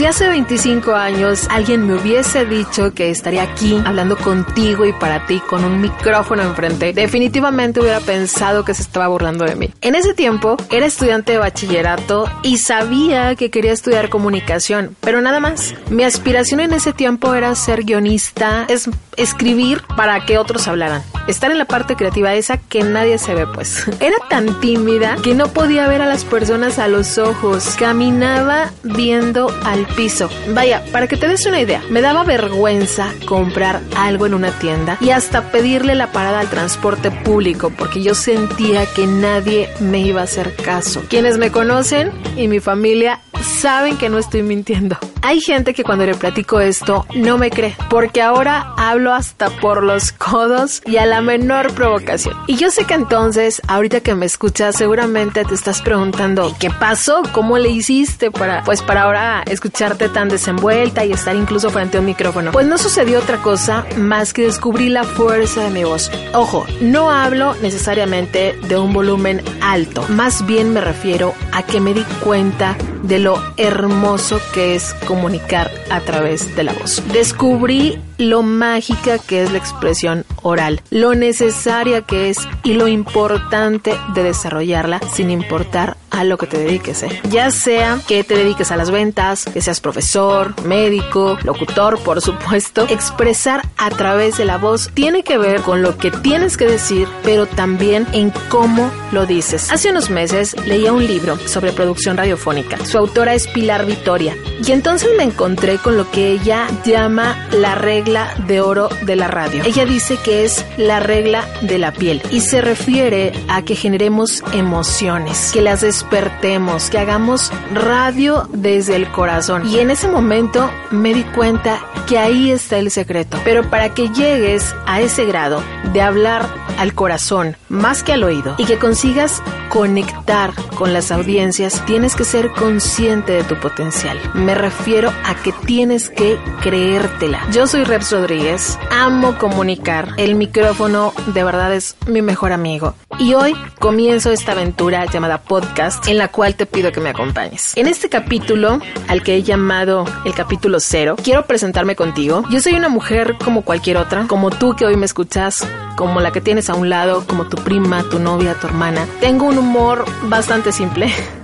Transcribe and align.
Si 0.00 0.06
hace 0.06 0.28
25 0.28 0.94
años 0.94 1.46
alguien 1.50 1.86
me 1.86 1.92
hubiese 1.92 2.46
dicho 2.46 2.94
que 2.94 3.10
estaría 3.10 3.42
aquí 3.42 3.78
hablando 3.84 4.16
contigo 4.16 4.86
y 4.86 4.94
para 4.94 5.26
ti 5.26 5.40
con 5.40 5.62
un 5.62 5.82
micrófono 5.82 6.42
enfrente, 6.42 6.94
definitivamente 6.94 7.80
hubiera 7.80 8.00
pensado 8.00 8.64
que 8.64 8.72
se 8.72 8.80
estaba 8.80 9.08
burlando 9.08 9.44
de 9.44 9.56
mí. 9.56 9.68
En 9.82 9.94
ese 9.94 10.14
tiempo 10.14 10.56
era 10.70 10.86
estudiante 10.86 11.32
de 11.32 11.38
bachillerato 11.38 12.24
y 12.42 12.56
sabía 12.56 13.34
que 13.34 13.50
quería 13.50 13.72
estudiar 13.72 14.08
comunicación, 14.08 14.96
pero 15.00 15.20
nada 15.20 15.38
más. 15.38 15.74
Mi 15.90 16.04
aspiración 16.04 16.60
en 16.60 16.72
ese 16.72 16.94
tiempo 16.94 17.34
era 17.34 17.54
ser 17.54 17.82
guionista, 17.84 18.64
es 18.70 18.88
escribir 19.18 19.82
para 19.96 20.24
que 20.24 20.38
otros 20.38 20.66
hablaran. 20.66 21.02
Estar 21.26 21.50
en 21.50 21.58
la 21.58 21.66
parte 21.66 21.94
creativa 21.94 22.34
esa 22.34 22.56
que 22.56 22.82
nadie 22.82 23.18
se 23.18 23.34
ve 23.34 23.46
pues. 23.46 23.86
Era 24.00 24.16
tan 24.28 24.60
tímida 24.60 25.16
que 25.22 25.34
no 25.34 25.48
podía 25.48 25.86
ver 25.86 26.02
a 26.02 26.06
las 26.06 26.24
personas 26.24 26.78
a 26.78 26.88
los 26.88 27.18
ojos. 27.18 27.76
Caminaba 27.78 28.72
viendo 28.82 29.54
al 29.64 29.86
piso. 29.96 30.28
Vaya, 30.48 30.82
para 30.92 31.06
que 31.06 31.16
te 31.16 31.28
des 31.28 31.46
una 31.46 31.60
idea, 31.60 31.82
me 31.90 32.00
daba 32.00 32.24
vergüenza 32.24 33.12
comprar 33.26 33.80
algo 33.96 34.26
en 34.26 34.34
una 34.34 34.50
tienda 34.52 34.98
y 35.00 35.10
hasta 35.10 35.50
pedirle 35.50 35.94
la 35.94 36.12
parada 36.12 36.40
al 36.40 36.48
transporte 36.48 37.10
público 37.10 37.70
porque 37.76 38.02
yo 38.02 38.14
sentía 38.14 38.86
que 38.86 39.06
nadie 39.06 39.68
me 39.80 40.00
iba 40.00 40.20
a 40.20 40.24
hacer 40.24 40.54
caso. 40.56 41.02
Quienes 41.08 41.38
me 41.38 41.50
conocen 41.50 42.12
y 42.36 42.48
mi 42.48 42.60
familia 42.60 43.20
saben 43.42 43.96
que 43.96 44.08
no 44.08 44.18
estoy 44.18 44.42
mintiendo. 44.42 44.96
Hay 45.22 45.40
gente 45.40 45.74
que 45.74 45.84
cuando 45.84 46.06
le 46.06 46.14
platico 46.14 46.60
esto 46.60 47.06
no 47.14 47.36
me 47.36 47.50
cree, 47.50 47.76
porque 47.90 48.22
ahora 48.22 48.72
hablo 48.78 49.12
hasta 49.12 49.50
por 49.50 49.82
los 49.82 50.12
codos 50.12 50.82
y 50.86 50.96
a 50.96 51.04
la 51.04 51.20
menor 51.20 51.74
provocación. 51.74 52.34
Y 52.46 52.56
yo 52.56 52.70
sé 52.70 52.84
que 52.84 52.94
entonces, 52.94 53.60
ahorita 53.68 54.00
que 54.00 54.14
me 54.14 54.24
escuchas, 54.24 54.76
seguramente 54.76 55.44
te 55.44 55.54
estás 55.54 55.82
preguntando, 55.82 56.54
¿qué 56.58 56.70
pasó? 56.70 57.22
¿Cómo 57.32 57.58
le 57.58 57.68
hiciste 57.68 58.30
para, 58.30 58.64
pues 58.64 58.82
para 58.82 59.02
ahora 59.02 59.42
escucharte 59.70 60.08
tan 60.08 60.28
desenvuelta 60.28 61.04
y 61.04 61.12
estar 61.12 61.36
incluso 61.36 61.70
frente 61.70 61.96
a 61.96 62.00
un 62.00 62.06
micrófono? 62.06 62.50
Pues 62.50 62.66
no 62.66 62.76
sucedió 62.76 63.20
otra 63.20 63.40
cosa 63.40 63.86
más 63.96 64.32
que 64.32 64.42
descubrí 64.42 64.88
la 64.88 65.04
fuerza 65.04 65.62
de 65.62 65.70
mi 65.70 65.84
voz. 65.84 66.10
Ojo, 66.34 66.66
no 66.80 67.10
hablo 67.10 67.54
necesariamente 67.62 68.58
de 68.66 68.76
un 68.76 68.92
volumen 68.92 69.42
alto, 69.62 70.04
más 70.08 70.44
bien 70.44 70.72
me 70.72 70.80
refiero 70.80 71.34
a 71.52 71.62
que 71.62 71.80
me 71.80 71.94
di 71.94 72.02
cuenta 72.24 72.76
de 73.02 73.18
lo 73.18 73.42
hermoso 73.56 74.40
que 74.52 74.74
es 74.74 74.94
comunicar 75.06 75.70
a 75.90 76.00
través 76.00 76.54
de 76.56 76.64
la 76.64 76.72
voz. 76.72 77.02
Descubrí 77.12 77.98
lo 78.20 78.42
mágica 78.42 79.18
que 79.18 79.42
es 79.42 79.50
la 79.50 79.58
expresión 79.58 80.24
oral, 80.42 80.82
lo 80.90 81.14
necesaria 81.14 82.02
que 82.02 82.28
es 82.28 82.38
y 82.62 82.74
lo 82.74 82.86
importante 82.86 83.94
de 84.14 84.22
desarrollarla 84.22 85.00
sin 85.12 85.30
importar 85.30 85.96
a 86.10 86.24
lo 86.24 86.36
que 86.36 86.46
te 86.46 86.58
dediques, 86.58 87.02
¿eh? 87.04 87.20
ya 87.30 87.50
sea 87.50 87.98
que 88.06 88.24
te 88.24 88.34
dediques 88.34 88.70
a 88.72 88.76
las 88.76 88.90
ventas, 88.90 89.44
que 89.44 89.60
seas 89.60 89.80
profesor, 89.80 90.54
médico, 90.64 91.38
locutor, 91.44 91.98
por 92.00 92.20
supuesto, 92.20 92.86
expresar 92.88 93.62
a 93.78 93.90
través 93.90 94.36
de 94.36 94.44
la 94.44 94.58
voz 94.58 94.90
tiene 94.92 95.22
que 95.22 95.38
ver 95.38 95.62
con 95.62 95.82
lo 95.82 95.96
que 95.96 96.10
tienes 96.10 96.56
que 96.56 96.66
decir, 96.66 97.08
pero 97.22 97.46
también 97.46 98.06
en 98.12 98.32
cómo 98.48 98.90
lo 99.12 99.24
dices. 99.24 99.70
Hace 99.70 99.90
unos 99.90 100.10
meses 100.10 100.56
leía 100.66 100.92
un 100.92 101.06
libro 101.06 101.38
sobre 101.46 101.72
producción 101.72 102.16
radiofónica. 102.16 102.84
Su 102.90 102.98
autora 102.98 103.34
es 103.34 103.46
Pilar 103.46 103.86
Vitoria 103.86 104.36
y 104.66 104.72
entonces 104.72 105.10
me 105.16 105.22
encontré 105.22 105.78
con 105.78 105.96
lo 105.96 106.10
que 106.10 106.32
ella 106.32 106.66
llama 106.84 107.46
la 107.52 107.76
regla 107.76 108.34
de 108.48 108.60
oro 108.60 108.88
de 109.02 109.14
la 109.14 109.28
radio. 109.28 109.62
Ella 109.64 109.86
dice 109.86 110.16
que 110.16 110.44
es 110.44 110.66
la 110.76 110.98
regla 110.98 111.46
de 111.62 111.78
la 111.78 111.92
piel 111.92 112.20
y 112.32 112.40
se 112.40 112.60
refiere 112.60 113.32
a 113.48 113.62
que 113.62 113.76
generemos 113.76 114.42
emociones, 114.52 115.52
que 115.52 115.60
las 115.60 115.82
despertemos, 115.82 116.90
que 116.90 116.98
hagamos 116.98 117.52
radio 117.72 118.48
desde 118.52 118.96
el 118.96 119.08
corazón. 119.12 119.68
Y 119.68 119.78
en 119.78 119.92
ese 119.92 120.08
momento 120.08 120.68
me 120.90 121.14
di 121.14 121.22
cuenta 121.22 121.78
que 122.08 122.18
ahí 122.18 122.50
está 122.50 122.78
el 122.78 122.90
secreto. 122.90 123.38
Pero 123.44 123.70
para 123.70 123.94
que 123.94 124.08
llegues 124.08 124.74
a 124.86 125.00
ese 125.00 125.26
grado 125.26 125.62
de 125.92 126.02
hablar 126.02 126.48
al 126.76 126.92
corazón 126.94 127.56
más 127.68 128.02
que 128.02 128.14
al 128.14 128.24
oído 128.24 128.56
y 128.58 128.64
que 128.64 128.78
consigas 128.78 129.42
conectar 129.68 130.52
con 130.74 130.92
las 130.92 131.12
audiencias, 131.12 131.84
tienes 131.86 132.16
que 132.16 132.24
ser 132.24 132.50
consciente 132.50 132.79
de 132.80 133.44
tu 133.46 133.56
potencial. 133.56 134.18
Me 134.32 134.54
refiero 134.54 135.12
a 135.26 135.34
que 135.34 135.52
tienes 135.52 136.08
que 136.08 136.38
creértela. 136.62 137.46
Yo 137.52 137.66
soy 137.66 137.84
Reps 137.84 138.10
Rodríguez, 138.10 138.78
amo 138.90 139.36
comunicar. 139.36 140.14
El 140.16 140.34
micrófono 140.34 141.12
de 141.26 141.44
verdad 141.44 141.74
es 141.74 141.94
mi 142.06 142.22
mejor 142.22 142.52
amigo. 142.52 142.94
Y 143.18 143.34
hoy 143.34 143.54
comienzo 143.78 144.30
esta 144.32 144.52
aventura 144.52 145.04
llamada 145.04 145.42
podcast 145.42 146.08
en 146.08 146.16
la 146.16 146.28
cual 146.28 146.54
te 146.54 146.64
pido 146.64 146.90
que 146.90 147.00
me 147.00 147.10
acompañes. 147.10 147.76
En 147.76 147.86
este 147.86 148.08
capítulo, 148.08 148.80
al 149.08 149.22
que 149.22 149.34
he 149.34 149.42
llamado 149.42 150.06
el 150.24 150.32
capítulo 150.32 150.80
cero, 150.80 151.16
quiero 151.22 151.44
presentarme 151.44 151.96
contigo. 151.96 152.44
Yo 152.50 152.60
soy 152.60 152.72
una 152.72 152.88
mujer 152.88 153.36
como 153.44 153.60
cualquier 153.60 153.98
otra, 153.98 154.26
como 154.26 154.48
tú 154.48 154.74
que 154.74 154.86
hoy 154.86 154.96
me 154.96 155.04
escuchas, 155.04 155.66
como 155.96 156.20
la 156.20 156.32
que 156.32 156.40
tienes 156.40 156.70
a 156.70 156.74
un 156.74 156.88
lado, 156.88 157.26
como 157.26 157.46
tu 157.46 157.58
prima, 157.58 158.04
tu 158.04 158.18
novia, 158.18 158.54
tu 158.54 158.68
hermana. 158.68 159.06
Tengo 159.20 159.44
un 159.44 159.58
humor 159.58 160.06
bastante 160.22 160.72
simple. 160.72 161.12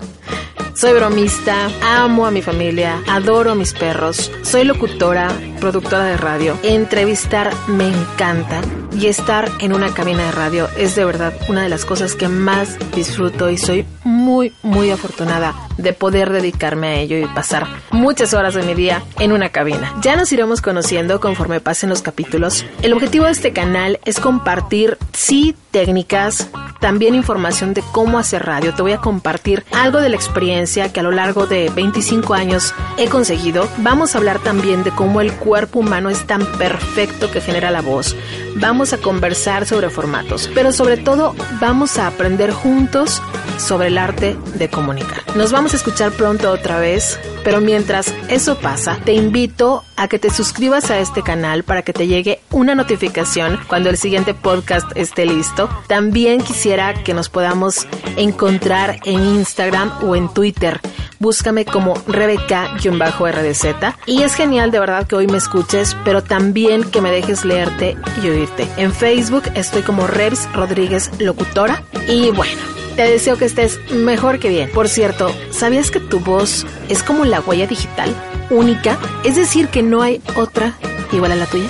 Soy 0.77 0.93
bromista, 0.93 1.71
amo 1.83 2.27
a 2.27 2.31
mi 2.31 2.43
familia, 2.43 3.03
adoro 3.09 3.53
a 3.53 3.55
mis 3.55 3.73
perros, 3.73 4.31
soy 4.43 4.65
locutora, 4.65 5.29
productora 5.59 6.05
de 6.05 6.19
radio. 6.19 6.59
Entrevistar 6.63 7.51
me 7.67 7.89
encanta 7.89 8.61
y 8.99 9.09
estar 9.09 9.51
en 9.61 9.75
una 9.75 9.93
cabina 9.93 10.25
de 10.25 10.33
radio 10.33 10.69
es 10.77 10.95
de 10.97 11.05
verdad 11.05 11.35
una 11.49 11.63
de 11.63 11.69
las 11.69 11.85
cosas 11.85 12.15
que 12.15 12.29
más 12.29 12.79
disfruto 12.95 13.51
y 13.51 13.59
soy 13.59 13.85
muy, 14.05 14.53
muy 14.63 14.91
afortunada 14.91 15.55
de 15.77 15.93
poder 15.93 16.31
dedicarme 16.31 16.89
a 16.89 16.95
ello 16.95 17.19
y 17.19 17.27
pasar 17.27 17.67
muchas 17.91 18.33
horas 18.33 18.55
de 18.55 18.63
mi 18.63 18.75
día 18.75 19.03
en 19.19 19.33
una 19.33 19.51
cabina. 19.51 19.95
Ya 20.01 20.17
nos 20.17 20.33
iremos 20.33 20.63
conociendo 20.63 21.21
conforme 21.21 21.61
pasen 21.61 21.91
los 21.91 22.03
capítulos. 22.03 22.65
El 22.83 22.93
objetivo 22.93 23.27
de 23.27 23.33
este 23.33 23.53
canal 23.53 24.01
es 24.05 24.19
compartir, 24.19 24.97
sí, 25.13 25.55
técnicas, 25.71 26.49
también 26.81 27.15
información 27.15 27.75
de 27.75 27.83
cómo 27.93 28.19
hacer 28.19 28.47
radio. 28.47 28.75
Te 28.75 28.83
voy 28.83 28.93
a 28.93 28.99
compartir 28.99 29.65
algo 29.73 30.01
de 30.01 30.09
la 30.09 30.17
experiencia 30.17 30.93
que 30.93 31.01
a 31.01 31.03
lo 31.03 31.11
largo 31.11 31.47
de 31.47 31.71
25 31.71 32.33
años 32.35 32.75
he 32.97 33.09
conseguido. 33.09 33.69
Vamos 33.79 34.15
a 34.15 34.19
hablar 34.19 34.39
también 34.39 34.85
de 34.85 34.91
cómo 34.91 35.21
el 35.21 35.33
cuerpo 35.33 35.81
humano 35.81 36.09
es 36.09 36.27
tan 36.27 36.47
perfecto 36.59 37.31
que 37.31 37.41
genera 37.41 37.71
la 37.71 37.83
voz. 37.83 38.17
Vamos 38.57 38.86
a 38.93 38.99
conversar 38.99 39.67
sobre 39.67 39.91
formatos, 39.91 40.51
pero 40.55 40.73
sobre 40.73 40.97
todo 40.97 41.35
vamos 41.61 41.99
a 41.99 42.07
aprender 42.07 42.53
juntos 42.53 43.23
sobre 43.59 43.89
el 43.89 43.99
arte 43.99 44.37
de 44.55 44.69
comunicar. 44.69 45.23
Nos 45.37 45.53
vamos 45.53 45.73
a 45.73 45.77
escuchar 45.77 46.13
pronto 46.13 46.51
otra 46.51 46.79
vez, 46.79 47.19
pero 47.45 47.61
mientras 47.61 48.15
eso 48.29 48.59
pasa, 48.59 48.99
te 49.05 49.13
invito 49.13 49.85
a 49.97 50.09
que 50.09 50.19
te 50.19 50.31
suscribas 50.31 50.91
a 50.91 50.99
este 50.99 51.23
canal 51.23 51.63
para 51.63 51.83
que 51.83 51.93
te 51.93 52.07
llegue 52.07 52.41
una 52.51 52.75
notificación 52.75 53.59
cuando 53.69 53.91
el 53.91 53.97
siguiente 53.97 54.35
podcast 54.35 54.91
esté 54.95 55.27
listo. 55.27 55.69
También 55.87 56.41
quisiera 56.41 56.95
que 57.03 57.15
nos 57.15 57.29
podamos 57.29 57.87
encontrar 58.17 59.01
en 59.05 59.25
Instagram 59.25 59.93
o 60.03 60.17
en 60.17 60.29
Twitter. 60.33 60.81
Búscame 61.19 61.65
como 61.65 61.95
Rebeca-RDZ. 62.07 63.65
Y 64.07 64.23
es 64.23 64.35
genial 64.35 64.71
de 64.71 64.81
verdad 64.81 65.07
que 65.07 65.17
hoy 65.17 65.27
me 65.27 65.39
escuches, 65.39 65.97
pero 66.05 66.23
también 66.23 66.85
que 66.85 67.01
me 67.01 67.11
dejes 67.11 67.45
leerte 67.45 67.97
y 68.23 68.29
oírte. 68.29 68.69
En 68.77 68.93
Facebook 68.93 69.45
estoy 69.55 69.83
como 69.83 70.07
Rebs 70.07 70.49
Rodríguez 70.53 71.11
Locutora. 71.19 71.83
Y 72.09 72.31
bueno, 72.31 72.61
te 72.97 73.03
deseo 73.03 73.37
que 73.37 73.45
estés 73.45 73.79
mejor 73.91 74.39
que 74.39 74.49
bien. 74.49 74.71
Por 74.71 74.89
cierto, 74.89 75.31
¿sabías 75.51 75.91
que 75.91 76.01
tu 76.01 76.21
voz 76.21 76.67
es 76.89 77.03
como 77.03 77.25
la 77.25 77.41
huella 77.41 77.67
digital? 77.67 78.15
Única. 78.51 78.99
Es 79.25 79.37
decir, 79.37 79.69
que 79.69 79.83
no 79.83 80.03
hay 80.03 80.23
otra 80.37 80.75
igual 81.13 81.33
a 81.33 81.37
la 81.37 81.47
tuya. 81.47 81.69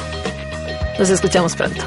Nos 0.98 1.10
escuchamos 1.10 1.56
pronto. 1.56 1.82